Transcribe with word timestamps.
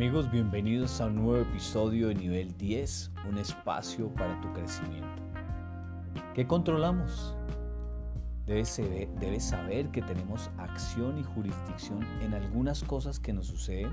Amigos, 0.00 0.30
bienvenidos 0.30 0.98
a 1.02 1.08
un 1.08 1.16
nuevo 1.16 1.36
episodio 1.36 2.08
de 2.08 2.14
nivel 2.14 2.56
10, 2.56 3.12
un 3.28 3.36
espacio 3.36 4.08
para 4.14 4.40
tu 4.40 4.50
crecimiento. 4.54 5.22
¿Qué 6.32 6.46
controlamos? 6.46 7.36
Debes 8.46 8.80
saber, 9.44 9.90
que 9.90 10.00
tenemos 10.00 10.50
acción 10.56 11.18
y 11.18 11.22
jurisdicción 11.22 12.02
en 12.22 12.32
algunas 12.32 12.82
cosas 12.82 13.20
que 13.20 13.34
nos 13.34 13.48
suceden, 13.48 13.92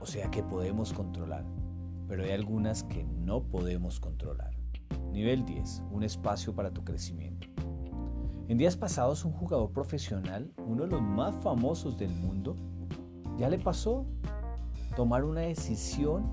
o 0.00 0.06
sea 0.06 0.30
que 0.30 0.44
podemos 0.44 0.92
controlar, 0.92 1.44
pero 2.06 2.22
hay 2.22 2.30
algunas 2.30 2.84
que 2.84 3.02
no 3.02 3.42
podemos 3.42 3.98
controlar. 3.98 4.54
Nivel 5.10 5.44
10, 5.44 5.82
un 5.90 6.04
espacio 6.04 6.54
para 6.54 6.70
tu 6.70 6.84
crecimiento. 6.84 7.48
En 8.46 8.58
días 8.58 8.76
pasados 8.76 9.24
un 9.24 9.32
jugador 9.32 9.72
profesional, 9.72 10.52
uno 10.64 10.84
de 10.84 10.90
los 10.90 11.02
más 11.02 11.34
famosos 11.42 11.98
del 11.98 12.14
mundo, 12.14 12.54
ya 13.38 13.48
le 13.48 13.58
pasó 13.58 14.06
tomar 14.92 15.24
una 15.24 15.40
decisión 15.42 16.24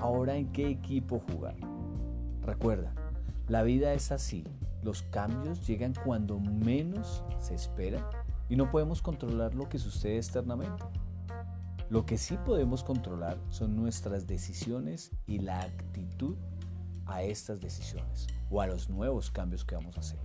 ahora 0.00 0.36
en 0.36 0.52
qué 0.52 0.68
equipo 0.68 1.20
jugar. 1.30 1.56
Recuerda, 2.42 2.92
la 3.48 3.62
vida 3.62 3.92
es 3.94 4.12
así. 4.12 4.44
Los 4.82 5.02
cambios 5.02 5.66
llegan 5.66 5.94
cuando 6.04 6.38
menos 6.38 7.24
se 7.38 7.54
espera 7.54 8.08
y 8.48 8.56
no 8.56 8.70
podemos 8.70 9.02
controlar 9.02 9.54
lo 9.54 9.68
que 9.68 9.78
sucede 9.78 10.18
externamente. 10.18 10.84
Lo 11.88 12.04
que 12.04 12.18
sí 12.18 12.36
podemos 12.44 12.84
controlar 12.84 13.38
son 13.48 13.76
nuestras 13.76 14.26
decisiones 14.26 15.12
y 15.26 15.38
la 15.38 15.60
actitud 15.60 16.36
a 17.06 17.22
estas 17.22 17.60
decisiones 17.60 18.26
o 18.50 18.60
a 18.60 18.66
los 18.66 18.90
nuevos 18.90 19.30
cambios 19.30 19.64
que 19.64 19.76
vamos 19.76 19.96
a 19.96 20.00
hacer. 20.00 20.18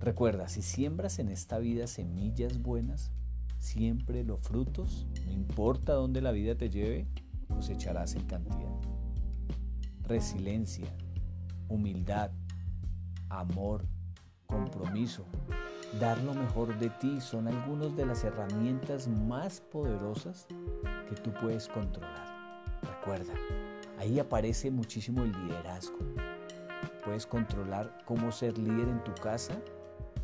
Recuerda, 0.00 0.48
si 0.48 0.62
siembras 0.62 1.18
en 1.18 1.28
esta 1.28 1.58
vida 1.58 1.86
semillas 1.86 2.60
buenas, 2.60 3.10
siempre 3.64 4.22
los 4.24 4.40
frutos, 4.40 5.06
no 5.24 5.32
importa 5.32 5.94
dónde 5.94 6.20
la 6.20 6.32
vida 6.32 6.54
te 6.54 6.68
lleve, 6.68 7.08
cosecharás 7.48 8.14
en 8.14 8.24
cantidad. 8.26 8.70
Resiliencia, 10.02 10.94
humildad, 11.68 12.30
amor, 13.30 13.86
compromiso, 14.46 15.24
dar 15.98 16.18
lo 16.22 16.34
mejor 16.34 16.78
de 16.78 16.90
ti 16.90 17.20
son 17.20 17.48
algunas 17.48 17.96
de 17.96 18.04
las 18.04 18.22
herramientas 18.22 19.08
más 19.08 19.60
poderosas 19.60 20.46
que 21.08 21.16
tú 21.16 21.32
puedes 21.40 21.66
controlar. 21.66 22.26
Recuerda, 22.82 23.32
ahí 23.98 24.18
aparece 24.18 24.70
muchísimo 24.70 25.22
el 25.22 25.32
liderazgo. 25.32 25.98
Puedes 27.02 27.26
controlar 27.26 27.96
cómo 28.04 28.30
ser 28.30 28.58
líder 28.58 28.88
en 28.88 29.02
tu 29.04 29.14
casa 29.14 29.58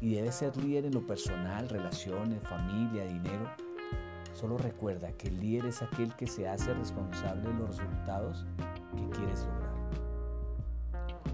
y 0.00 0.14
debes 0.14 0.36
ser 0.36 0.56
líder 0.56 0.86
en 0.86 0.94
lo 0.94 1.06
personal, 1.06 1.68
relaciones, 1.68 2.42
familia, 2.42 3.04
dinero. 3.04 3.50
Solo 4.32 4.56
recuerda 4.56 5.12
que 5.12 5.28
el 5.28 5.38
líder 5.40 5.66
es 5.66 5.82
aquel 5.82 6.14
que 6.16 6.26
se 6.26 6.48
hace 6.48 6.72
responsable 6.72 7.48
de 7.48 7.54
los 7.54 7.76
resultados 7.76 8.46
que 8.96 9.10
quieres 9.10 9.44
lograr. 9.44 9.70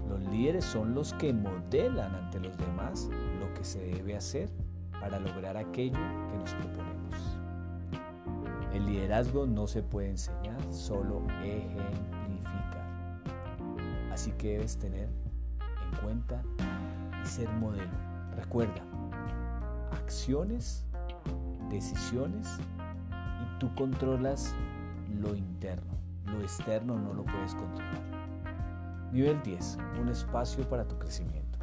Los 0.09 0.21
líderes 0.31 0.65
son 0.65 0.93
los 0.93 1.13
que 1.13 1.33
modelan 1.33 2.13
ante 2.15 2.39
los 2.39 2.57
demás 2.57 3.09
lo 3.39 3.53
que 3.53 3.63
se 3.63 3.79
debe 3.79 4.15
hacer 4.15 4.49
para 4.91 5.19
lograr 5.19 5.55
aquello 5.55 5.99
que 6.31 6.37
nos 6.37 6.53
proponemos. 6.53 7.39
El 8.73 8.85
liderazgo 8.85 9.45
no 9.45 9.67
se 9.67 9.81
puede 9.81 10.09
enseñar, 10.09 10.61
solo 10.73 11.25
ejemplificar. 11.43 12.85
Así 14.11 14.31
que 14.33 14.53
debes 14.53 14.77
tener 14.77 15.09
en 15.59 16.01
cuenta 16.01 16.41
y 17.23 17.27
ser 17.27 17.49
modelo 17.49 18.16
Recuerda, 18.37 18.81
acciones, 19.91 20.85
decisiones 21.69 22.47
y 23.11 23.59
tú 23.59 23.73
controlas 23.75 24.53
lo 25.19 25.35
interno. 25.35 25.93
Lo 26.27 26.41
externo 26.41 26.97
no 26.97 27.13
lo 27.13 27.25
puedes 27.25 27.55
controlar. 27.55 28.01
Nivel 29.11 29.41
10. 29.41 29.77
Un 29.99 30.09
espacio 30.09 30.67
para 30.69 30.87
tu 30.87 30.97
crecimiento. 30.99 31.57